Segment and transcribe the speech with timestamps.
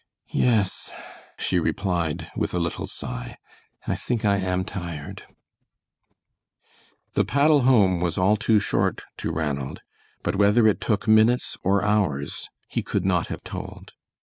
[0.31, 0.89] "Yes,"
[1.37, 3.37] she replied, with a little sigh,
[3.85, 5.27] "I think I am tired."
[7.13, 9.81] The paddle home was all too short to Ranald,
[10.23, 13.93] but whether it took minutes or hours he could not have told.